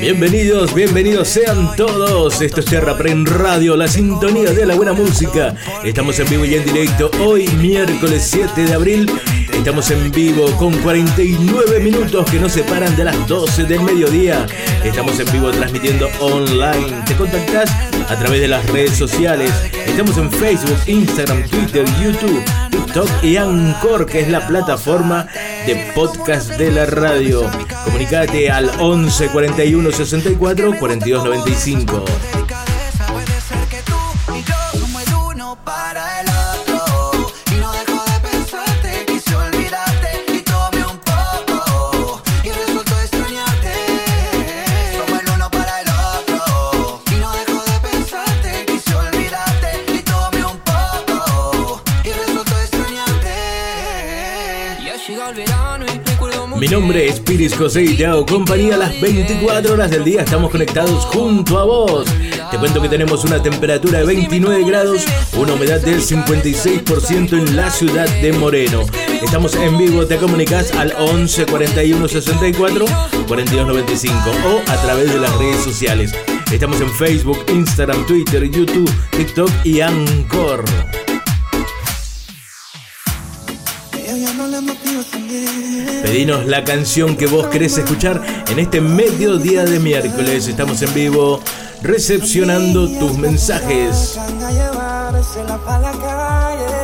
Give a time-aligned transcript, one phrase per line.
[0.00, 2.40] Bienvenidos, bienvenidos sean todos.
[2.40, 5.56] Esto es Terra Pren Radio, la sintonía de la buena música.
[5.84, 9.10] Estamos en vivo y en directo hoy, miércoles 7 de abril.
[9.52, 14.46] Estamos en vivo con 49 minutos que nos separan de las 12 del mediodía.
[14.84, 17.02] Estamos en vivo transmitiendo online.
[17.04, 17.68] Te contactás
[18.08, 19.50] a través de las redes sociales.
[19.84, 22.40] Estamos en Facebook, Instagram, Twitter, YouTube,
[22.70, 25.26] TikTok y Anchor, que es la plataforma
[25.68, 27.42] de podcast de la radio.
[27.84, 32.04] Comunicate al 11 41 64 42 95.
[56.58, 60.20] Mi nombre es Piris José y te hago compañía las 24 horas del día.
[60.20, 62.06] Estamos conectados junto a vos.
[62.50, 67.70] Te cuento que tenemos una temperatura de 29 grados, una humedad del 56% en la
[67.70, 68.82] ciudad de Moreno.
[69.22, 72.84] Estamos en vivo, te comunicas al 11 41 64
[73.26, 76.12] 42 95 o a través de las redes sociales.
[76.52, 80.64] Estamos en Facebook, Instagram, Twitter, YouTube, TikTok y Anchor.
[86.02, 90.48] Pedinos la canción que vos querés escuchar en este mediodía de miércoles.
[90.48, 91.40] Estamos en vivo
[91.82, 94.18] recepcionando tus mensajes.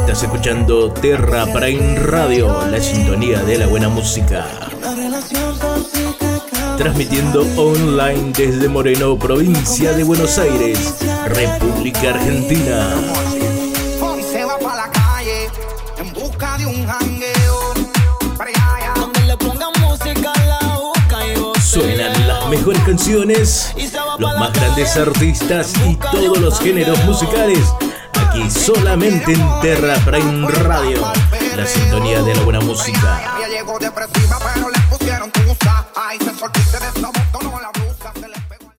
[0.00, 4.46] Estás escuchando Terra Prime Radio, la sintonía de la buena música.
[6.76, 10.96] Transmitiendo online desde Moreno, provincia de Buenos Aires,
[11.28, 13.35] República Argentina.
[22.48, 23.74] Mejores canciones,
[24.18, 27.60] los más grandes artistas y todos los géneros musicales.
[28.14, 31.02] Aquí solamente en Terra Prime Radio,
[31.56, 33.36] la sintonía de la buena música.